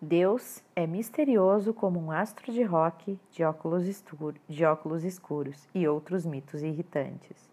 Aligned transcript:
Deus 0.00 0.62
é 0.76 0.86
misterioso 0.86 1.74
como 1.74 1.98
um 1.98 2.12
astro 2.12 2.52
de 2.52 2.62
rock 2.62 3.18
de 3.32 3.42
óculos, 3.42 3.84
escuro, 3.84 4.36
de 4.46 4.64
óculos 4.64 5.02
escuros 5.02 5.68
e 5.74 5.88
outros 5.88 6.24
mitos 6.24 6.62
irritantes. 6.62 7.50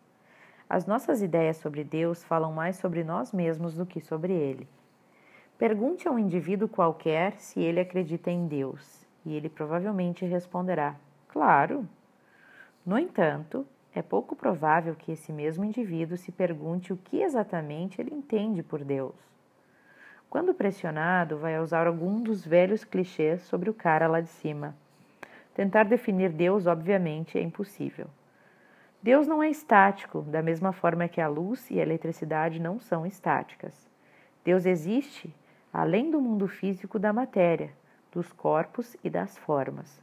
As 0.70 0.86
nossas 0.86 1.24
ideias 1.24 1.58
sobre 1.58 1.84
Deus 1.84 2.24
falam 2.24 2.54
mais 2.54 2.76
sobre 2.76 3.04
nós 3.04 3.32
mesmos 3.32 3.74
do 3.74 3.84
que 3.84 4.00
sobre 4.00 4.32
Ele. 4.32 4.68
Pergunte 5.58 6.08
a 6.08 6.12
um 6.12 6.20
indivíduo 6.20 6.68
qualquer 6.68 7.34
se 7.40 7.60
ele 7.62 7.80
acredita 7.80 8.30
em 8.30 8.46
Deus 8.46 9.08
e 9.26 9.34
ele 9.34 9.50
provavelmente 9.50 10.24
responderá: 10.24 10.96
Claro. 11.30 11.90
No 12.86 13.00
entanto, 13.00 13.66
é 13.92 14.04
pouco 14.04 14.36
provável 14.36 14.94
que 14.94 15.12
esse 15.12 15.34
mesmo 15.34 15.66
indivíduo 15.66 16.16
se 16.16 16.32
pergunte 16.32 16.94
o 16.94 16.98
que 16.98 17.24
exatamente 17.24 18.00
ele 18.00 18.14
entende 18.14 18.62
por 18.62 18.84
Deus. 18.84 19.35
Quando 20.30 20.54
pressionado, 20.54 21.38
vai 21.38 21.60
usar 21.60 21.88
algum 21.88 22.22
dos 22.22 22.46
velhos 22.46 22.84
clichês 22.84 23.42
sobre 23.44 23.70
o 23.70 23.74
cara 23.74 24.08
lá 24.08 24.22
de 24.22 24.30
cima. 24.30 24.76
Tentar 25.54 25.84
definir 25.84 26.30
Deus, 26.30 26.68
obviamente, 26.68 27.38
é 27.38 27.42
impossível. 27.42 28.08
Deus 29.02 29.28
não 29.28 29.42
é 29.42 29.50
estático, 29.50 30.22
da 30.24 30.42
mesma 30.42 30.74
forma 30.74 31.08
que 31.08 31.22
a 31.22 31.28
luz 31.28 31.70
e 31.70 31.80
a 31.80 31.84
eletricidade 31.84 32.60
não 32.60 32.80
são 32.80 33.06
estáticas. 33.06 33.90
Deus 34.44 34.66
existe 34.66 35.34
além 35.72 36.10
do 36.10 36.22
mundo 36.22 36.48
físico 36.48 36.98
da 36.98 37.12
matéria, 37.12 37.72
dos 38.12 38.32
corpos 38.32 38.96
e 39.04 39.10
das 39.10 39.38
formas. 39.38 40.02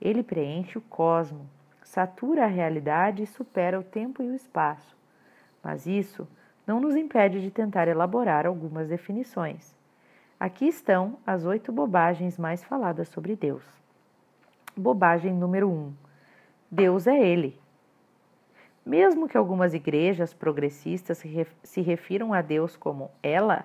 Ele 0.00 0.22
preenche 0.22 0.76
o 0.76 0.82
cosmo, 0.82 1.48
satura 1.82 2.44
a 2.44 2.46
realidade 2.46 3.22
e 3.22 3.26
supera 3.26 3.80
o 3.80 3.82
tempo 3.82 4.22
e 4.22 4.28
o 4.28 4.34
espaço. 4.34 4.96
Mas 5.62 5.86
isso 5.86 6.28
não 6.68 6.78
nos 6.78 6.94
impede 6.94 7.40
de 7.40 7.50
tentar 7.50 7.88
elaborar 7.88 8.46
algumas 8.46 8.88
definições. 8.88 9.74
Aqui 10.38 10.68
estão 10.68 11.16
as 11.26 11.46
oito 11.46 11.72
bobagens 11.72 12.38
mais 12.38 12.62
faladas 12.62 13.08
sobre 13.08 13.34
Deus. 13.34 13.64
Bobagem 14.76 15.32
número 15.32 15.70
um: 15.70 15.94
Deus 16.70 17.06
é 17.06 17.18
Ele. 17.18 17.58
Mesmo 18.84 19.26
que 19.26 19.36
algumas 19.36 19.72
igrejas 19.72 20.34
progressistas 20.34 21.24
se 21.62 21.80
refiram 21.80 22.34
a 22.34 22.42
Deus 22.42 22.76
como 22.76 23.10
ela, 23.22 23.64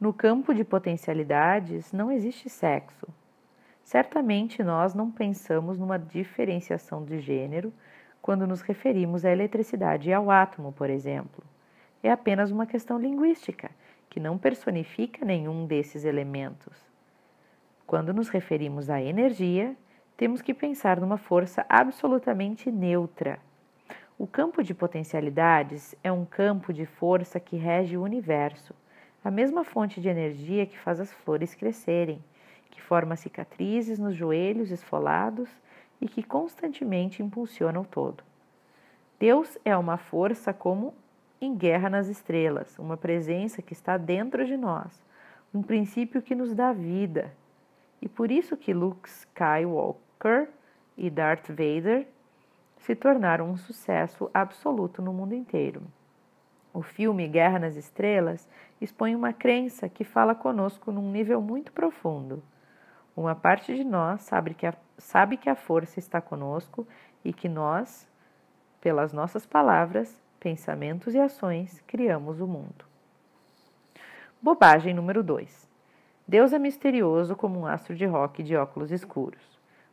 no 0.00 0.12
campo 0.12 0.52
de 0.52 0.64
potencialidades 0.64 1.92
não 1.92 2.10
existe 2.10 2.50
sexo. 2.50 3.06
Certamente 3.84 4.62
nós 4.64 4.92
não 4.92 5.08
pensamos 5.08 5.78
numa 5.78 5.98
diferenciação 5.98 7.04
de 7.04 7.20
gênero 7.20 7.72
quando 8.20 8.44
nos 8.44 8.60
referimos 8.60 9.24
à 9.24 9.30
eletricidade 9.30 10.10
e 10.10 10.12
ao 10.12 10.30
átomo, 10.30 10.72
por 10.72 10.90
exemplo 10.90 11.53
é 12.04 12.10
apenas 12.10 12.50
uma 12.50 12.66
questão 12.66 12.98
linguística, 12.98 13.70
que 14.10 14.20
não 14.20 14.36
personifica 14.36 15.24
nenhum 15.24 15.66
desses 15.66 16.04
elementos. 16.04 16.76
Quando 17.86 18.12
nos 18.12 18.28
referimos 18.28 18.90
à 18.90 19.00
energia, 19.00 19.74
temos 20.14 20.42
que 20.42 20.52
pensar 20.52 21.00
numa 21.00 21.16
força 21.16 21.64
absolutamente 21.66 22.70
neutra. 22.70 23.38
O 24.18 24.26
campo 24.26 24.62
de 24.62 24.74
potencialidades 24.74 25.94
é 26.04 26.12
um 26.12 26.26
campo 26.26 26.74
de 26.74 26.84
força 26.84 27.40
que 27.40 27.56
rege 27.56 27.96
o 27.96 28.02
universo, 28.02 28.74
a 29.24 29.30
mesma 29.30 29.64
fonte 29.64 29.98
de 29.98 30.08
energia 30.08 30.66
que 30.66 30.78
faz 30.78 31.00
as 31.00 31.10
flores 31.10 31.54
crescerem, 31.54 32.22
que 32.70 32.82
forma 32.82 33.16
cicatrizes 33.16 33.98
nos 33.98 34.14
joelhos 34.14 34.70
esfolados 34.70 35.48
e 36.02 36.06
que 36.06 36.22
constantemente 36.22 37.22
impulsiona 37.22 37.80
o 37.80 37.84
todo. 37.84 38.22
Deus 39.18 39.56
é 39.64 39.74
uma 39.74 39.96
força 39.96 40.52
como 40.52 40.92
em 41.44 41.54
Guerra 41.54 41.90
nas 41.90 42.08
Estrelas, 42.08 42.78
uma 42.78 42.96
presença 42.96 43.62
que 43.62 43.72
está 43.72 43.96
dentro 43.96 44.44
de 44.46 44.56
nós, 44.56 45.04
um 45.52 45.62
princípio 45.62 46.22
que 46.22 46.34
nos 46.34 46.54
dá 46.54 46.72
vida. 46.72 47.32
E 48.00 48.08
por 48.08 48.30
isso 48.30 48.56
que 48.56 48.72
Luke 48.72 49.08
Skywalker 49.08 50.48
e 50.96 51.10
Darth 51.10 51.48
Vader 51.48 52.06
se 52.78 52.94
tornaram 52.94 53.50
um 53.50 53.56
sucesso 53.56 54.30
absoluto 54.32 55.00
no 55.00 55.12
mundo 55.12 55.34
inteiro. 55.34 55.82
O 56.72 56.82
filme 56.82 57.28
Guerra 57.28 57.58
nas 57.58 57.76
Estrelas 57.76 58.48
expõe 58.80 59.14
uma 59.14 59.32
crença 59.32 59.88
que 59.88 60.02
fala 60.02 60.34
conosco 60.34 60.90
num 60.90 61.10
nível 61.10 61.40
muito 61.40 61.72
profundo. 61.72 62.42
Uma 63.16 63.34
parte 63.34 63.74
de 63.74 63.84
nós 63.84 64.22
sabe 64.22 64.54
que 64.54 64.66
a, 64.66 64.74
sabe 64.98 65.36
que 65.36 65.48
a 65.48 65.54
força 65.54 65.98
está 65.98 66.20
conosco 66.20 66.86
e 67.24 67.32
que 67.32 67.48
nós, 67.48 68.08
pelas 68.80 69.12
nossas 69.12 69.46
palavras, 69.46 70.23
pensamentos 70.44 71.14
e 71.14 71.18
ações, 71.18 71.82
criamos 71.86 72.38
o 72.38 72.46
mundo. 72.46 72.84
Bobagem 74.42 74.92
número 74.92 75.22
2. 75.22 75.66
Deus 76.28 76.52
é 76.52 76.58
misterioso 76.58 77.34
como 77.34 77.58
um 77.58 77.66
astro 77.66 77.96
de 77.96 78.04
rock 78.04 78.42
de 78.42 78.54
óculos 78.54 78.92
escuros. 78.92 79.40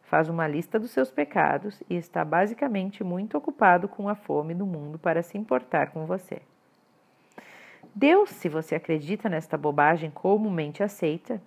Faz 0.03 0.27
uma 0.27 0.49
lista 0.49 0.77
dos 0.77 0.91
seus 0.91 1.09
pecados 1.09 1.81
e 1.89 1.95
está 1.95 2.25
basicamente 2.25 3.01
muito 3.01 3.37
ocupado 3.37 3.87
com 3.87 4.09
a 4.09 4.15
fome 4.15 4.53
do 4.53 4.65
mundo 4.65 4.99
para 4.99 5.23
se 5.23 5.37
importar 5.37 5.91
com 5.91 6.05
você. 6.05 6.41
Deus, 7.95 8.29
se 8.31 8.49
você 8.49 8.75
acredita 8.75 9.29
nesta 9.29 9.57
bobagem 9.57 10.11
comumente 10.11 10.83
aceita, 10.83 11.41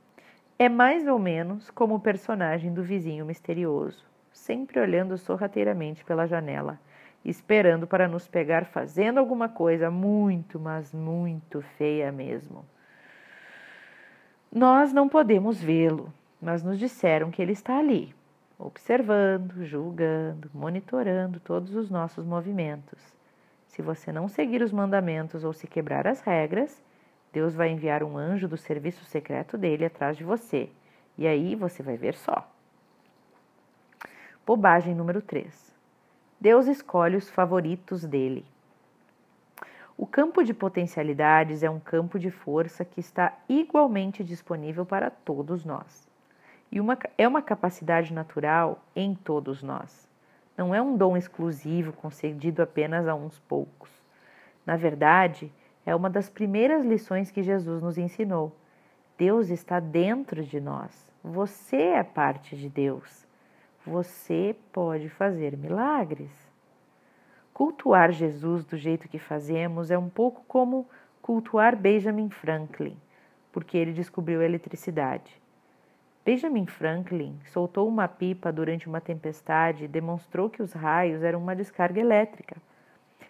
é 0.59 0.71
mais 0.71 1.07
ou 1.07 1.19
menos 1.19 1.69
como 1.69 1.97
o 1.97 2.01
personagem 2.01 2.73
do 2.73 2.83
vizinho 2.83 3.27
misterioso, 3.27 4.03
sempre 4.33 4.81
olhando 4.81 5.19
sorrateiramente 5.19 6.03
pela 6.07 6.27
janela 6.27 6.81
esperando 7.25 7.87
para 7.87 8.07
nos 8.07 8.29
pegar 8.29 8.67
fazendo 8.67 9.19
alguma 9.19 9.49
coisa 9.49 9.91
muito, 9.91 10.61
mas 10.61 10.93
muito 10.93 11.63
feia 11.77 12.13
mesmo. 12.13 12.65
Nós 14.53 14.93
não 14.93 15.09
podemos 15.09 15.61
vê-lo, 15.61 16.13
mas 16.41 16.63
nos 16.63 16.79
disseram 16.79 17.31
que 17.31 17.41
ele 17.41 17.53
está 17.53 17.79
ali, 17.79 18.15
observando, 18.59 19.65
julgando, 19.65 20.51
monitorando 20.55 21.41
todos 21.41 21.75
os 21.75 21.91
nossos 21.91 22.25
movimentos. 22.25 23.01
Se 23.67 23.83
você 23.83 24.13
não 24.13 24.29
seguir 24.29 24.63
os 24.63 24.71
mandamentos 24.71 25.43
ou 25.43 25.53
se 25.53 25.67
quebrar 25.67 26.07
as 26.07 26.21
regras, 26.21 26.81
Deus 27.33 27.55
vai 27.55 27.71
enviar 27.71 28.05
um 28.05 28.17
anjo 28.17 28.47
do 28.47 28.57
serviço 28.57 29.05
secreto 29.05 29.59
dele 29.59 29.85
atrás 29.85 30.17
de 30.17 30.23
você. 30.23 30.71
E 31.19 31.27
aí 31.27 31.57
você 31.57 31.83
vai 31.83 31.97
ver 31.97 32.15
só. 32.15 32.49
Bobagem 34.47 34.95
número 34.95 35.21
3. 35.21 35.74
Deus 36.45 36.67
escolhe 36.67 37.17
os 37.17 37.31
favoritos 37.31 38.05
dele. 38.05 38.45
O 39.97 40.07
campo 40.07 40.45
de 40.45 40.53
potencialidades 40.53 41.63
é 41.63 41.71
um 41.71 41.81
campo 41.81 42.19
de 42.19 42.31
força 42.31 42.85
que 42.85 43.01
está 43.01 43.33
igualmente 43.49 44.23
disponível 44.23 44.85
para 44.85 45.09
todos 45.09 45.65
nós. 45.65 46.07
E 46.71 46.79
uma, 46.79 46.99
é 47.17 47.27
uma 47.27 47.41
capacidade 47.41 48.13
natural 48.13 48.79
em 48.95 49.15
todos 49.15 49.63
nós. 49.63 50.07
Não 50.55 50.75
é 50.75 50.83
um 50.83 50.99
dom 50.99 51.17
exclusivo 51.17 51.95
concedido 51.95 52.61
apenas 52.61 53.09
a 53.09 53.15
uns 53.15 53.39
poucos. 53.39 53.89
Na 54.67 54.77
verdade, 54.77 55.51
é 55.87 55.97
uma 55.97 56.11
das 56.11 56.29
primeiras 56.29 56.85
lições 56.85 57.31
que 57.31 57.43
Jesus 57.43 57.81
nos 57.81 57.97
ensinou. 57.97 58.55
Deus 59.17 59.49
está 59.49 59.81
dentro 59.81 60.45
de 60.45 60.61
nós. 60.61 61.11
Você 61.23 61.79
é 61.79 62.03
parte 62.03 62.55
de 62.55 62.69
Deus. 62.69 63.24
Você 63.87 64.57
pode 64.73 65.11
fazer 65.11 65.59
milagres. 65.59 66.31
Cultuar 67.53 68.13
Jesus 68.13 68.65
do 68.65 68.79
jeito 68.79 69.07
que 69.11 69.19
fazemos 69.19 69.91
é 69.91 69.99
um 69.99 70.09
pouco 70.09 70.43
como 70.49 70.89
cultuar 71.21 71.77
Benjamin 71.77 72.31
Franklin, 72.31 72.97
porque 73.53 73.77
ele 73.77 73.93
descobriu 73.93 74.41
a 74.41 74.45
eletricidade. 74.47 75.39
Benjamin 76.25 76.65
Franklin 76.65 77.39
soltou 77.53 77.87
uma 77.87 78.09
pipa 78.09 78.51
durante 78.51 78.89
uma 78.89 79.03
tempestade 79.03 79.85
e 79.85 79.89
demonstrou 79.89 80.49
que 80.49 80.63
os 80.63 80.73
raios 80.73 81.23
eram 81.23 81.39
uma 81.39 81.55
descarga 81.55 82.01
elétrica. 82.01 82.57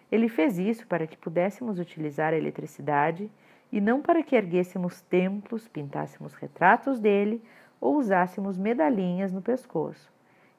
Ele 0.09 0.29
fez 0.29 0.57
isso 0.57 0.87
para 0.87 1.05
que 1.05 1.17
pudéssemos 1.17 1.79
utilizar 1.79 2.31
a 2.31 2.37
eletricidade 2.37 3.29
e 3.73 3.81
não 3.81 4.01
para 4.01 4.23
que 4.23 4.37
erguêssemos 4.37 5.01
templos, 5.01 5.67
pintássemos 5.67 6.33
retratos 6.33 6.97
dele 6.97 7.43
ou 7.81 7.97
usássemos 7.97 8.57
medalhinhas 8.57 9.33
no 9.33 9.41
pescoço. 9.41 10.14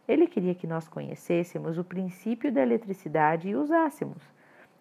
Ele 0.09 0.27
queria 0.27 0.55
que 0.55 0.67
nós 0.67 0.89
conhecêssemos 0.89 1.79
o 1.79 1.85
princípio 1.85 2.53
da 2.53 2.63
eletricidade 2.63 3.49
e 3.49 3.57
usássemos. 3.57 4.23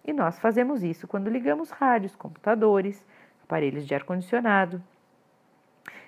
E 0.04 0.14
nós 0.14 0.38
fazemos 0.38 0.84
isso 0.84 1.08
quando 1.08 1.30
ligamos 1.30 1.72
rádios, 1.72 2.16
computadores, 2.16 3.04
aparelhos 3.44 3.88
de 3.88 3.96
ar-condicionado. 3.96 4.82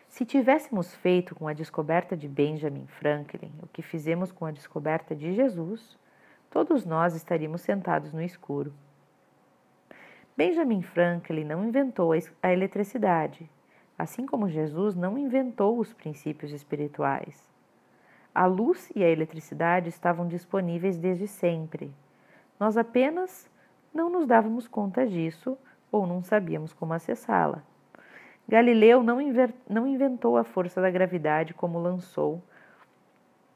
Se 0.08 0.24
tivéssemos 0.24 0.94
feito 0.96 1.36
com 1.36 1.48
a 1.48 1.54
descoberta 1.54 2.16
de 2.16 2.28
Benjamin 2.28 2.86
Franklin 2.88 3.52
o 3.62 3.68
que 3.68 3.82
fizemos 3.82 4.32
com 4.32 4.46
a 4.46 4.52
descoberta 4.52 5.16
de 5.16 5.34
Jesus, 5.34 5.98
todos 6.50 6.86
nós 6.86 7.16
estaríamos 7.16 7.62
sentados 7.62 8.14
no 8.14 8.22
escuro. 8.22 8.72
Benjamin 10.36 10.84
Franklin 10.84 11.44
não 11.44 11.66
inventou 11.66 12.12
a 12.44 12.54
eletricidade, 12.54 13.50
assim 13.98 14.28
como 14.28 14.48
Jesus 14.48 14.96
não 14.96 15.18
inventou 15.18 15.80
os 15.80 15.92
princípios 15.94 16.52
espirituais. 16.52 17.57
A 18.38 18.46
luz 18.46 18.92
e 18.96 19.04
a 19.04 19.10
eletricidade 19.10 19.90
estavam 19.90 20.28
disponíveis 20.28 21.00
desde 21.00 21.26
sempre. 21.26 21.92
Nós 22.60 22.78
apenas 22.78 23.50
não 23.92 24.12
nos 24.12 24.28
dávamos 24.28 24.68
conta 24.68 25.08
disso 25.08 25.58
ou 25.92 26.06
não 26.06 26.22
sabíamos 26.22 26.72
como 26.72 26.94
acessá-la. 26.94 27.64
Galileu 28.48 29.02
não, 29.02 29.18
não 29.68 29.88
inventou 29.88 30.38
a 30.38 30.44
força 30.44 30.80
da 30.80 30.92
gravidade 30.92 31.56
como 31.56 31.80
lançou 31.80 32.40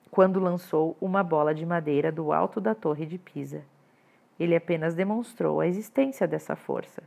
quando 0.09 0.39
lançou 0.39 0.97
uma 0.99 1.21
bola 1.21 1.53
de 1.53 1.63
madeira 1.63 2.11
do 2.11 2.33
alto 2.33 2.59
da 2.59 2.73
torre 2.73 3.05
de 3.05 3.19
Pisa. 3.19 3.61
Ele 4.39 4.55
apenas 4.55 4.95
demonstrou 4.95 5.59
a 5.59 5.67
existência 5.67 6.27
dessa 6.27 6.55
força. 6.55 7.03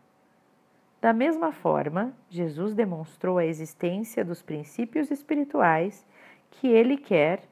Da 1.00 1.12
mesma 1.12 1.50
forma, 1.50 2.14
Jesus 2.30 2.72
demonstrou 2.72 3.36
a 3.36 3.44
existência 3.44 4.24
dos 4.24 4.40
princípios 4.40 5.10
espirituais 5.10 6.06
que 6.52 6.68
ele 6.68 6.96
quer 6.96 7.42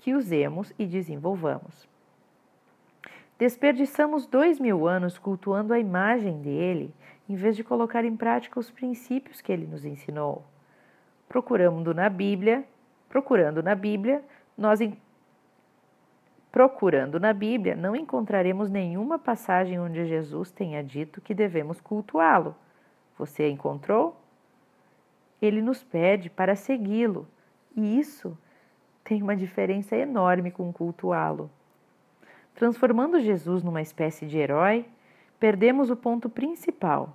que 0.00 0.14
usemos 0.14 0.72
e 0.78 0.86
desenvolvamos. 0.86 1.86
Desperdiçamos 3.38 4.26
dois 4.26 4.58
mil 4.58 4.88
anos 4.88 5.18
cultuando 5.18 5.74
a 5.74 5.78
imagem 5.78 6.40
dele, 6.40 6.94
em 7.28 7.36
vez 7.36 7.54
de 7.54 7.62
colocar 7.62 8.02
em 8.02 8.16
prática 8.16 8.58
os 8.58 8.70
princípios 8.70 9.42
que 9.42 9.52
ele 9.52 9.66
nos 9.66 9.84
ensinou. 9.84 10.42
Procurando 11.28 11.92
na 11.92 12.08
Bíblia, 12.08 12.64
procurando 13.10 13.62
na 13.62 13.74
Bíblia, 13.74 14.24
nós 14.56 14.80
procurando 16.50 17.20
na 17.20 17.34
Bíblia, 17.34 17.76
não 17.76 17.94
encontraremos 17.94 18.70
nenhuma 18.70 19.18
passagem 19.18 19.78
onde 19.78 20.06
Jesus 20.06 20.50
tenha 20.50 20.82
dito 20.82 21.20
que 21.20 21.34
devemos 21.34 21.78
cultuá-lo. 21.78 22.56
Você 23.18 23.48
encontrou? 23.50 24.18
Ele 25.42 25.60
nos 25.60 25.84
pede 25.84 26.30
para 26.30 26.56
segui-lo, 26.56 27.28
e 27.76 27.98
isso 27.98 28.36
tem 29.10 29.24
uma 29.24 29.34
diferença 29.34 29.96
enorme 29.96 30.52
com 30.52 30.72
cultuá-lo. 30.72 31.50
Transformando 32.54 33.18
Jesus 33.18 33.60
numa 33.60 33.82
espécie 33.82 34.24
de 34.24 34.38
herói, 34.38 34.86
perdemos 35.40 35.90
o 35.90 35.96
ponto 35.96 36.30
principal. 36.30 37.12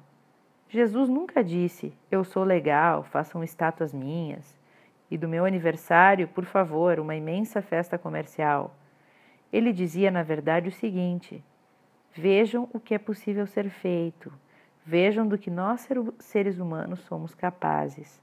Jesus 0.67 1.07
nunca 1.07 1.41
disse: 1.41 1.93
Eu 2.11 2.25
sou 2.25 2.43
legal, 2.43 3.03
façam 3.03 3.41
estátuas 3.41 3.93
minhas. 3.93 4.59
E 5.09 5.17
do 5.17 5.29
meu 5.29 5.45
aniversário, 5.45 6.27
por 6.27 6.43
favor, 6.43 6.99
uma 6.99 7.15
imensa 7.15 7.61
festa 7.61 7.97
comercial. 7.97 8.75
Ele 9.53 9.71
dizia, 9.71 10.11
na 10.11 10.21
verdade, 10.21 10.67
o 10.67 10.73
seguinte: 10.73 11.41
Vejam 12.13 12.67
o 12.73 12.79
que 12.79 12.93
é 12.93 12.99
possível 12.99 13.47
ser 13.47 13.69
feito. 13.69 14.33
Vejam 14.85 15.25
do 15.25 15.37
que 15.37 15.49
nós, 15.49 15.87
seres 16.19 16.59
humanos, 16.59 16.99
somos 17.05 17.33
capazes. 17.33 18.21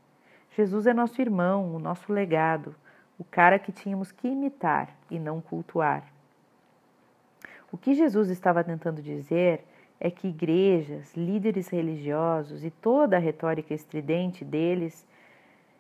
Jesus 0.54 0.86
é 0.86 0.92
nosso 0.92 1.22
irmão, 1.22 1.74
o 1.74 1.78
nosso 1.78 2.12
legado, 2.12 2.76
o 3.22 3.24
cara 3.30 3.56
que 3.56 3.70
tínhamos 3.70 4.10
que 4.10 4.26
imitar 4.26 4.88
e 5.08 5.16
não 5.16 5.40
cultuar. 5.40 6.02
O 7.70 7.78
que 7.78 7.94
Jesus 7.94 8.28
estava 8.30 8.64
tentando 8.64 9.00
dizer 9.00 9.64
é 10.00 10.10
que 10.10 10.26
igrejas, 10.26 11.14
líderes 11.16 11.68
religiosos 11.68 12.64
e 12.64 12.70
toda 12.70 13.16
a 13.16 13.20
retórica 13.20 13.72
estridente 13.72 14.44
deles 14.44 15.06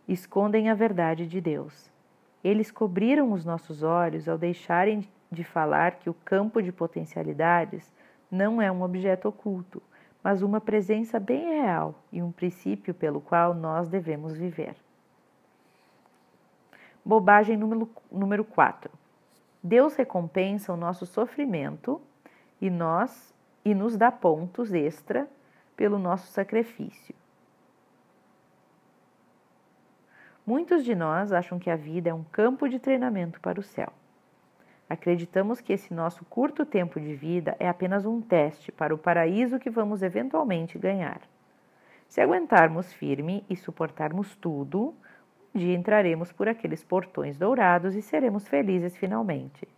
escondem 0.06 0.70
a 0.70 0.74
verdade 0.74 1.26
de 1.26 1.40
Deus. 1.40 1.90
Eles 2.44 2.70
cobriram 2.70 3.32
os 3.32 3.44
nossos 3.44 3.82
olhos 3.82 4.28
ao 4.28 4.38
deixarem 4.38 5.04
de 5.28 5.42
falar 5.42 5.96
que 5.96 6.08
o 6.08 6.14
campo 6.14 6.62
de 6.62 6.70
potencialidades 6.70 7.92
não 8.30 8.62
é 8.62 8.70
um 8.70 8.82
objeto 8.82 9.26
oculto, 9.26 9.82
mas 10.22 10.42
uma 10.42 10.60
presença 10.60 11.18
bem 11.18 11.60
real 11.60 11.96
e 12.12 12.22
um 12.22 12.30
princípio 12.30 12.94
pelo 12.94 13.20
qual 13.20 13.52
nós 13.52 13.88
devemos 13.88 14.32
viver. 14.32 14.76
Bobagem 17.04 17.56
número, 17.56 17.90
número 18.10 18.44
4. 18.44 18.90
Deus 19.62 19.94
recompensa 19.96 20.72
o 20.72 20.76
nosso 20.76 21.04
sofrimento 21.04 22.00
e 22.60 22.70
nós 22.70 23.34
e 23.64 23.74
nos 23.74 23.96
dá 23.96 24.10
pontos 24.10 24.72
extra 24.72 25.28
pelo 25.76 25.98
nosso 25.98 26.28
sacrifício. 26.28 27.14
Muitos 30.44 30.84
de 30.84 30.94
nós 30.94 31.32
acham 31.32 31.58
que 31.58 31.70
a 31.70 31.76
vida 31.76 32.10
é 32.10 32.14
um 32.14 32.24
campo 32.24 32.68
de 32.68 32.78
treinamento 32.78 33.40
para 33.40 33.60
o 33.60 33.62
céu. 33.62 33.92
Acreditamos 34.88 35.60
que 35.60 35.72
esse 35.72 35.94
nosso 35.94 36.24
curto 36.24 36.66
tempo 36.66 37.00
de 37.00 37.14
vida 37.14 37.56
é 37.58 37.68
apenas 37.68 38.04
um 38.04 38.20
teste 38.20 38.70
para 38.70 38.94
o 38.94 38.98
paraíso 38.98 39.58
que 39.58 39.70
vamos 39.70 40.02
eventualmente 40.02 40.78
ganhar. 40.78 41.20
Se 42.08 42.20
aguentarmos 42.20 42.92
firme 42.92 43.44
e 43.48 43.56
suportarmos 43.56 44.34
tudo, 44.36 44.94
dia 45.54 45.74
entraremos 45.74 46.32
por 46.32 46.48
aqueles 46.48 46.82
portões 46.82 47.36
dourados 47.36 47.94
e 47.94 48.02
seremos 48.02 48.48
felizes 48.48 48.96
finalmente. 48.96 49.68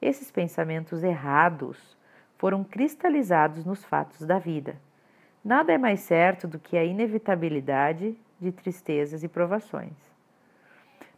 Esses 0.00 0.30
pensamentos 0.30 1.04
errados 1.04 1.96
foram 2.36 2.64
cristalizados 2.64 3.64
nos 3.64 3.84
fatos 3.84 4.26
da 4.26 4.38
vida. 4.38 4.76
Nada 5.44 5.72
é 5.72 5.78
mais 5.78 6.00
certo 6.00 6.48
do 6.48 6.58
que 6.58 6.76
a 6.76 6.84
inevitabilidade 6.84 8.16
de 8.40 8.50
tristezas 8.50 9.22
e 9.22 9.28
provações. 9.28 9.94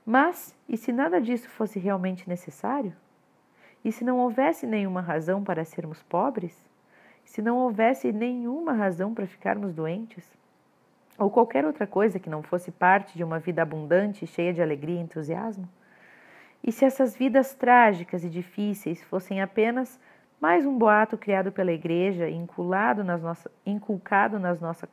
Mas, 0.05 0.55
e 0.69 0.77
se 0.77 0.93
nada 0.93 1.21
disso 1.21 1.49
fosse 1.49 1.79
realmente 1.79 2.29
necessário? 2.29 2.95
E 3.83 3.91
se 3.91 4.05
não 4.05 4.19
houvesse 4.19 4.67
nenhuma 4.67 5.01
razão 5.01 5.43
para 5.43 5.65
sermos 5.65 6.03
pobres? 6.03 6.55
Se 7.25 7.41
não 7.41 7.57
houvesse 7.57 8.13
nenhuma 8.13 8.75
razão 8.75 9.15
para 9.15 9.27
ficarmos 9.27 9.73
doentes? 9.73 10.31
Ou 11.19 11.31
qualquer 11.31 11.65
outra 11.65 11.87
coisa 11.87 12.19
que 12.19 12.31
não 12.31 12.43
fosse 12.43 12.71
parte 12.71 13.17
de 13.17 13.23
uma 13.23 13.39
vida 13.39 13.63
abundante, 13.63 14.27
cheia 14.27 14.53
de 14.53 14.63
alegria 14.63 14.97
e 14.97 15.03
entusiasmo? 15.03 15.69
E 16.63 16.73
se 16.73 16.85
essas 16.85 17.17
vidas 17.17 17.55
trágicas 17.55 18.25
e 18.25 18.31
difíceis 18.31 19.03
fossem 19.05 19.41
apenas 19.41 20.01
mais 20.41 20.67
um 20.67 20.77
boato 20.77 21.17
criado 21.17 21.53
pela 21.53 21.73
igreja, 21.73 22.29
inculado 22.29 23.05
nas 23.05 23.23
nossa, 23.23 23.51
inculcado 23.65 24.39
nas, 24.39 24.61
nossa, 24.61 24.89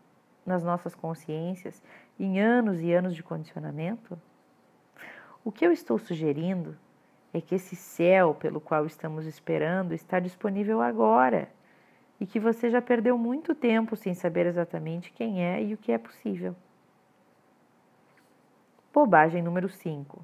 nas 0.45 0.63
nossas 0.63 0.93
consciências 0.93 1.81
em 2.19 2.39
anos 2.39 2.81
e 2.81 2.93
anos 2.93 3.15
de 3.15 3.23
condicionamento? 3.23 4.19
O 5.43 5.51
que 5.51 5.65
eu 5.65 5.71
estou 5.71 5.97
sugerindo 5.97 6.77
é 7.33 7.41
que 7.41 7.55
esse 7.55 7.75
céu 7.75 8.35
pelo 8.35 8.61
qual 8.61 8.85
estamos 8.85 9.25
esperando 9.25 9.93
está 9.93 10.19
disponível 10.19 10.81
agora 10.81 11.49
e 12.21 12.25
que 12.27 12.39
você 12.39 12.69
já 12.69 12.79
perdeu 12.79 13.17
muito 13.17 13.55
tempo 13.55 13.95
sem 13.95 14.13
saber 14.13 14.45
exatamente 14.45 15.11
quem 15.11 15.43
é 15.43 15.59
e 15.59 15.73
o 15.73 15.77
que 15.77 15.91
é 15.91 15.97
possível. 15.97 16.55
Bobagem 18.93 19.41
número 19.41 19.67
5. 19.67 20.23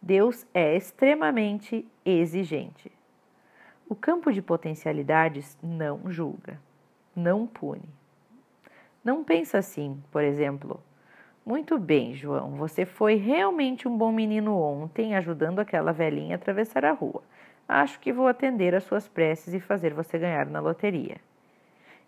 Deus 0.00 0.46
é 0.54 0.76
extremamente 0.76 1.84
exigente. 2.04 2.92
O 3.88 3.96
campo 3.96 4.32
de 4.32 4.40
potencialidades 4.40 5.58
não 5.60 6.08
julga, 6.12 6.60
não 7.14 7.44
pune. 7.44 7.88
Não 9.02 9.24
pensa 9.24 9.58
assim, 9.58 10.00
por 10.12 10.22
exemplo. 10.22 10.80
Muito 11.44 11.76
bem, 11.76 12.14
João, 12.14 12.52
você 12.52 12.86
foi 12.86 13.16
realmente 13.16 13.88
um 13.88 13.98
bom 13.98 14.12
menino 14.12 14.56
ontem 14.56 15.16
ajudando 15.16 15.58
aquela 15.58 15.92
velhinha 15.92 16.36
a 16.36 16.38
atravessar 16.38 16.84
a 16.84 16.92
rua. 16.92 17.22
Acho 17.68 17.98
que 17.98 18.12
vou 18.12 18.28
atender 18.28 18.74
às 18.74 18.84
suas 18.84 19.08
preces 19.08 19.52
e 19.52 19.60
fazer 19.60 19.92
você 19.92 20.18
ganhar 20.18 20.46
na 20.46 20.60
loteria. 20.60 21.16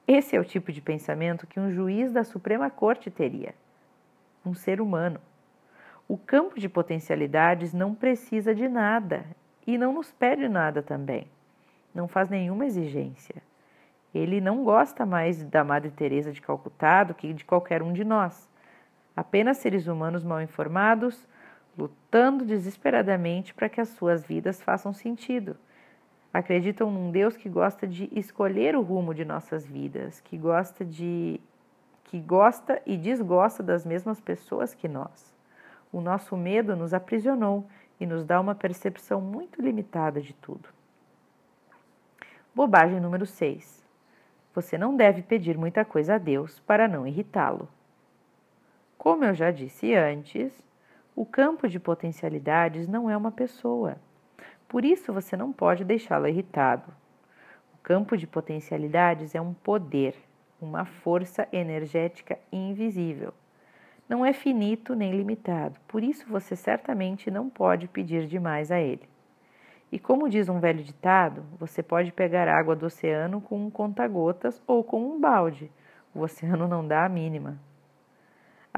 Esse 0.06 0.36
é 0.36 0.40
o 0.40 0.44
tipo 0.44 0.72
de 0.72 0.80
pensamento 0.80 1.46
que 1.46 1.60
um 1.60 1.70
juiz 1.70 2.12
da 2.12 2.24
Suprema 2.24 2.70
Corte 2.70 3.10
teria. 3.10 3.54
Um 4.46 4.54
ser 4.54 4.80
humano. 4.80 5.20
O 6.08 6.16
campo 6.16 6.58
de 6.58 6.68
potencialidades 6.68 7.74
não 7.74 7.94
precisa 7.94 8.54
de 8.54 8.68
nada 8.68 9.24
e 9.66 9.76
não 9.76 9.92
nos 9.92 10.10
pede 10.10 10.48
nada 10.48 10.82
também. 10.82 11.26
Não 11.94 12.08
faz 12.08 12.30
nenhuma 12.30 12.64
exigência. 12.64 13.42
Ele 14.14 14.40
não 14.40 14.64
gosta 14.64 15.04
mais 15.04 15.44
da 15.44 15.62
Madre 15.62 15.90
Teresa 15.90 16.32
de 16.32 16.40
Calcutá 16.40 17.04
do 17.04 17.12
que 17.12 17.32
de 17.34 17.44
qualquer 17.44 17.82
um 17.82 17.92
de 17.92 18.04
nós. 18.04 18.48
Apenas 19.14 19.58
seres 19.58 19.86
humanos 19.86 20.24
mal 20.24 20.40
informados 20.40 21.26
lutando 21.78 22.44
desesperadamente 22.44 23.54
para 23.54 23.68
que 23.68 23.80
as 23.80 23.90
suas 23.90 24.26
vidas 24.26 24.60
façam 24.60 24.92
sentido. 24.92 25.56
Acreditam 26.34 26.90
num 26.90 27.12
Deus 27.12 27.36
que 27.36 27.48
gosta 27.48 27.86
de 27.86 28.10
escolher 28.12 28.74
o 28.74 28.82
rumo 28.82 29.14
de 29.14 29.24
nossas 29.24 29.64
vidas, 29.64 30.20
que 30.20 30.36
gosta 30.36 30.84
de 30.84 31.40
que 32.04 32.18
gosta 32.18 32.80
e 32.86 32.96
desgosta 32.96 33.62
das 33.62 33.84
mesmas 33.84 34.18
pessoas 34.20 34.74
que 34.74 34.88
nós. 34.88 35.34
O 35.92 36.00
nosso 36.00 36.36
medo 36.36 36.74
nos 36.74 36.94
aprisionou 36.94 37.66
e 38.00 38.06
nos 38.06 38.24
dá 38.24 38.40
uma 38.40 38.54
percepção 38.54 39.20
muito 39.20 39.60
limitada 39.60 40.20
de 40.20 40.32
tudo. 40.34 40.68
Bobagem 42.54 42.98
número 42.98 43.26
6. 43.26 43.86
Você 44.54 44.78
não 44.78 44.96
deve 44.96 45.22
pedir 45.22 45.56
muita 45.56 45.84
coisa 45.84 46.14
a 46.14 46.18
Deus 46.18 46.58
para 46.60 46.88
não 46.88 47.06
irritá-lo. 47.06 47.68
Como 48.96 49.24
eu 49.24 49.34
já 49.34 49.50
disse 49.50 49.94
antes, 49.94 50.52
o 51.20 51.26
campo 51.26 51.66
de 51.66 51.80
potencialidades 51.80 52.86
não 52.86 53.10
é 53.10 53.16
uma 53.16 53.32
pessoa. 53.32 53.96
Por 54.68 54.84
isso 54.84 55.12
você 55.12 55.36
não 55.36 55.52
pode 55.52 55.84
deixá-lo 55.84 56.28
irritado. 56.28 56.92
O 57.74 57.78
campo 57.82 58.16
de 58.16 58.24
potencialidades 58.24 59.34
é 59.34 59.40
um 59.40 59.52
poder, 59.52 60.14
uma 60.62 60.84
força 60.84 61.48
energética 61.50 62.38
invisível. 62.52 63.34
Não 64.08 64.24
é 64.24 64.32
finito 64.32 64.94
nem 64.94 65.10
limitado, 65.10 65.80
por 65.88 66.04
isso 66.04 66.24
você 66.28 66.54
certamente 66.54 67.32
não 67.32 67.50
pode 67.50 67.88
pedir 67.88 68.28
demais 68.28 68.70
a 68.70 68.78
ele. 68.78 69.08
E 69.90 69.98
como 69.98 70.28
diz 70.28 70.48
um 70.48 70.60
velho 70.60 70.84
ditado, 70.84 71.42
você 71.58 71.82
pode 71.82 72.12
pegar 72.12 72.46
água 72.46 72.76
do 72.76 72.86
oceano 72.86 73.40
com 73.40 73.66
um 73.66 73.70
conta-gotas 73.70 74.62
ou 74.68 74.84
com 74.84 75.02
um 75.02 75.18
balde. 75.18 75.68
O 76.14 76.20
oceano 76.20 76.68
não 76.68 76.86
dá 76.86 77.04
a 77.04 77.08
mínima. 77.08 77.58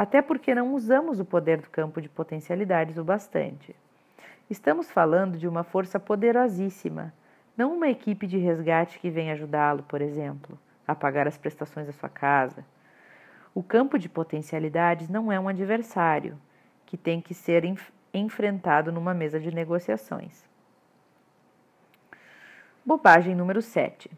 Até 0.00 0.22
porque 0.22 0.54
não 0.54 0.72
usamos 0.72 1.20
o 1.20 1.26
poder 1.26 1.60
do 1.60 1.68
campo 1.68 2.00
de 2.00 2.08
potencialidades 2.08 2.96
o 2.96 3.04
bastante. 3.04 3.76
Estamos 4.48 4.90
falando 4.90 5.36
de 5.36 5.46
uma 5.46 5.62
força 5.62 6.00
poderosíssima, 6.00 7.12
não 7.54 7.74
uma 7.74 7.86
equipe 7.86 8.26
de 8.26 8.38
resgate 8.38 8.98
que 8.98 9.10
vem 9.10 9.30
ajudá-lo, 9.30 9.82
por 9.82 10.00
exemplo, 10.00 10.58
a 10.88 10.94
pagar 10.94 11.28
as 11.28 11.36
prestações 11.36 11.86
da 11.86 11.92
sua 11.92 12.08
casa. 12.08 12.64
O 13.54 13.62
campo 13.62 13.98
de 13.98 14.08
potencialidades 14.08 15.06
não 15.10 15.30
é 15.30 15.38
um 15.38 15.48
adversário 15.48 16.38
que 16.86 16.96
tem 16.96 17.20
que 17.20 17.34
ser 17.34 17.66
enf 17.66 17.92
enfrentado 18.14 18.90
numa 18.90 19.12
mesa 19.12 19.38
de 19.38 19.54
negociações. 19.54 20.48
Bobagem 22.86 23.34
número 23.34 23.60
7. 23.60 24.10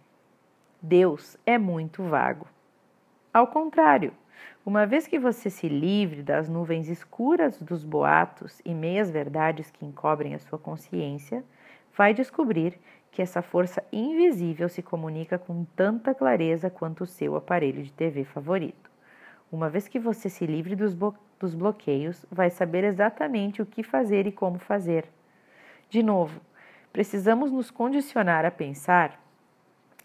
Deus 0.81 1.37
é 1.45 1.59
muito 1.59 2.05
vago. 2.05 2.47
Ao 3.35 3.49
contrário, 3.49 4.15
uma 4.65 4.87
vez 4.87 5.07
que 5.07 5.19
você 5.19 5.51
se 5.51 5.69
livre 5.69 6.23
das 6.23 6.49
nuvens 6.49 6.89
escuras 6.89 7.61
dos 7.61 7.85
boatos 7.85 8.61
e 8.65 8.73
meias 8.73 9.11
verdades 9.11 9.71
que 9.71 9.85
encobrem 9.85 10.35
a 10.35 10.39
sua 10.39 10.59
consciência, 10.59 11.45
vai 11.97 12.15
descobrir 12.15 12.79
que 13.11 13.21
essa 13.21 13.43
força 13.43 13.85
invisível 13.93 14.69
se 14.69 14.81
comunica 14.81 15.39
com 15.39 15.65
tanta 15.77 16.15
clareza 16.15 16.71
quanto 16.71 17.03
o 17.03 17.07
seu 17.07 17.37
aparelho 17.37 17.83
de 17.83 17.93
TV 17.93 18.25
favorito. 18.25 18.91
Uma 19.51 19.69
vez 19.69 19.87
que 19.87 19.99
você 19.99 20.31
se 20.31 20.47
livre 20.47 20.75
dos, 20.75 20.97
dos 21.39 21.55
bloqueios, 21.55 22.25
vai 22.31 22.49
saber 22.49 22.85
exatamente 22.85 23.61
o 23.61 23.67
que 23.67 23.83
fazer 23.83 24.27
e 24.27 24.33
como 24.33 24.59
fazer. 24.59 25.05
De 25.91 26.03
novo, 26.03 26.41
precisamos 26.91 27.53
nos 27.53 27.71
condicionar 27.71 28.47
a 28.47 28.51
pensar 28.51 29.21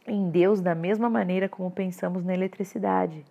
em 0.06 0.30
Deus 0.30 0.60
da 0.60 0.76
mesma 0.76 1.10
maneira 1.10 1.48
como 1.48 1.72
pensamos 1.72 2.26
na 2.26 2.34
eletricidade. 2.34 3.24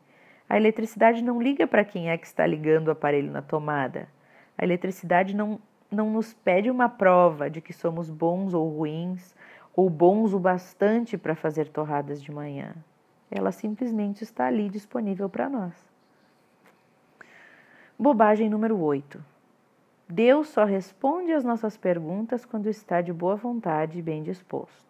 A 0.48 0.56
eletricidade 0.56 1.22
não 1.22 1.42
liga 1.42 1.66
para 1.66 1.84
quem 1.84 2.08
é 2.08 2.16
que 2.16 2.26
está 2.26 2.46
ligando 2.46 2.88
o 2.88 2.92
aparelho 2.92 3.30
na 3.32 3.42
tomada. 3.42 4.08
A 4.56 4.64
eletricidade 4.64 5.34
não, 5.34 5.60
não 5.90 6.10
nos 6.10 6.32
pede 6.32 6.70
uma 6.70 6.88
prova 6.88 7.50
de 7.50 7.60
que 7.60 7.72
somos 7.72 8.08
bons 8.08 8.54
ou 8.54 8.68
ruins, 8.68 9.34
ou 9.74 9.90
bons 9.90 10.32
o 10.32 10.38
bastante 10.38 11.18
para 11.18 11.34
fazer 11.34 11.68
torradas 11.68 12.22
de 12.22 12.32
manhã. 12.32 12.74
Ela 13.30 13.50
simplesmente 13.50 14.22
está 14.22 14.46
ali 14.46 14.68
disponível 14.68 15.28
para 15.28 15.48
nós. 15.48 15.74
Bobagem 17.98 18.48
número 18.48 18.78
8. 18.78 19.22
Deus 20.08 20.48
só 20.48 20.64
responde 20.64 21.32
às 21.32 21.42
nossas 21.42 21.76
perguntas 21.76 22.44
quando 22.44 22.68
está 22.68 23.00
de 23.00 23.12
boa 23.12 23.34
vontade 23.34 23.98
e 23.98 24.02
bem 24.02 24.22
disposto. 24.22 24.85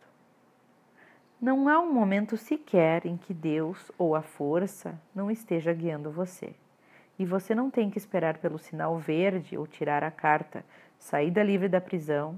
Não 1.46 1.68
há 1.68 1.78
um 1.78 1.92
momento 1.92 2.36
sequer 2.36 3.06
em 3.06 3.16
que 3.16 3.32
Deus 3.32 3.92
ou 3.96 4.16
a 4.16 4.20
força 4.20 5.00
não 5.14 5.30
esteja 5.30 5.72
guiando 5.72 6.10
você. 6.10 6.56
E 7.16 7.24
você 7.24 7.54
não 7.54 7.70
tem 7.70 7.88
que 7.88 7.98
esperar 7.98 8.38
pelo 8.38 8.58
sinal 8.58 8.98
verde 8.98 9.56
ou 9.56 9.64
tirar 9.64 10.02
a 10.02 10.10
carta, 10.10 10.64
saída 10.98 11.44
livre 11.44 11.68
da 11.68 11.80
prisão. 11.80 12.36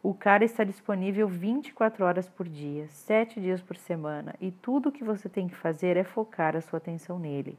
O 0.00 0.14
cara 0.14 0.44
está 0.44 0.62
disponível 0.62 1.26
24 1.26 2.04
horas 2.04 2.28
por 2.28 2.48
dia, 2.48 2.86
7 2.86 3.40
dias 3.40 3.60
por 3.60 3.76
semana, 3.76 4.36
e 4.40 4.52
tudo 4.52 4.90
o 4.90 4.92
que 4.92 5.02
você 5.02 5.28
tem 5.28 5.48
que 5.48 5.56
fazer 5.56 5.96
é 5.96 6.04
focar 6.04 6.54
a 6.54 6.60
sua 6.60 6.76
atenção 6.76 7.18
nele. 7.18 7.58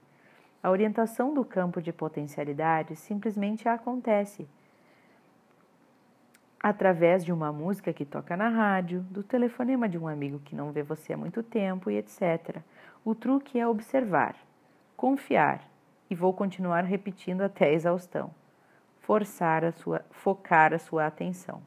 A 0.64 0.70
orientação 0.72 1.34
do 1.34 1.44
campo 1.44 1.82
de 1.82 1.92
potencialidade 1.92 2.96
simplesmente 2.96 3.68
acontece 3.68 4.48
através 6.68 7.24
de 7.24 7.32
uma 7.32 7.52
música 7.52 7.94
que 7.94 8.04
toca 8.04 8.36
na 8.36 8.50
rádio, 8.50 9.02
do 9.02 9.22
telefonema 9.22 9.88
de 9.88 10.00
um 10.00 10.08
amigo 10.08 10.40
que 10.40 10.56
não 10.56 10.72
vê 10.72 10.82
você 10.82 11.14
há 11.14 11.18
muito 11.18 11.44
tempo 11.44 11.92
e 11.92 11.98
etc. 11.98 12.58
O 13.06 13.14
truque 13.14 13.60
é 13.60 13.68
observar, 13.68 14.36
confiar 14.98 15.62
e 16.10 16.16
vou 16.16 16.34
continuar 16.34 16.82
repetindo 16.84 17.42
até 17.42 17.66
a 17.66 17.72
exaustão. 17.72 18.32
Forçar 19.02 19.64
a 19.64 19.72
sua, 19.74 20.04
focar 20.10 20.74
a 20.74 20.80
sua 20.80 21.06
atenção. 21.06 21.62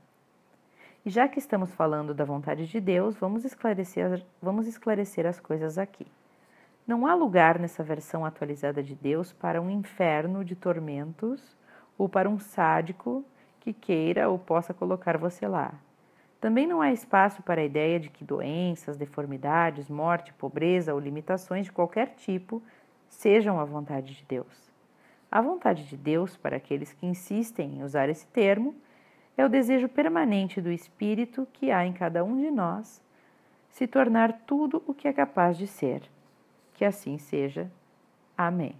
E 1.06 1.10
já 1.10 1.28
que 1.28 1.38
estamos 1.38 1.72
falando 1.72 2.12
da 2.12 2.24
vontade 2.24 2.66
de 2.66 2.80
Deus, 2.80 3.16
vamos 3.16 3.44
esclarecer, 3.44 4.26
vamos 4.42 4.66
esclarecer 4.66 5.26
as 5.26 5.38
coisas 5.38 5.78
aqui. 5.78 6.08
Não 6.84 7.06
há 7.06 7.14
lugar 7.14 7.60
nessa 7.60 7.84
versão 7.84 8.24
atualizada 8.24 8.82
de 8.82 8.96
Deus 8.96 9.32
para 9.32 9.62
um 9.62 9.70
inferno 9.70 10.44
de 10.44 10.56
tormentos 10.56 11.56
ou 11.96 12.08
para 12.08 12.28
um 12.28 12.40
sádico 12.40 13.24
que 13.60 13.72
queira 13.72 14.28
ou 14.28 14.38
possa 14.38 14.72
colocar 14.72 15.16
você 15.16 15.46
lá. 15.46 15.74
Também 16.40 16.66
não 16.66 16.80
há 16.80 16.92
espaço 16.92 17.42
para 17.42 17.60
a 17.60 17.64
ideia 17.64 17.98
de 17.98 18.10
que 18.10 18.24
doenças, 18.24 18.96
deformidades, 18.96 19.88
morte, 19.88 20.32
pobreza 20.32 20.94
ou 20.94 21.00
limitações 21.00 21.66
de 21.66 21.72
qualquer 21.72 22.14
tipo 22.14 22.62
sejam 23.08 23.58
a 23.58 23.64
vontade 23.64 24.14
de 24.14 24.24
Deus. 24.24 24.72
A 25.30 25.40
vontade 25.40 25.84
de 25.86 25.96
Deus, 25.96 26.36
para 26.36 26.56
aqueles 26.56 26.92
que 26.92 27.06
insistem 27.06 27.78
em 27.78 27.82
usar 27.82 28.08
esse 28.08 28.26
termo, 28.28 28.74
é 29.36 29.44
o 29.44 29.48
desejo 29.48 29.88
permanente 29.88 30.60
do 30.60 30.70
Espírito 30.70 31.46
que 31.52 31.70
há 31.70 31.84
em 31.84 31.92
cada 31.92 32.24
um 32.24 32.36
de 32.40 32.50
nós 32.50 33.02
se 33.70 33.86
tornar 33.86 34.32
tudo 34.46 34.82
o 34.86 34.94
que 34.94 35.06
é 35.06 35.12
capaz 35.12 35.56
de 35.56 35.66
ser. 35.66 36.02
Que 36.74 36.84
assim 36.84 37.18
seja. 37.18 37.70
Amém. 38.36 38.74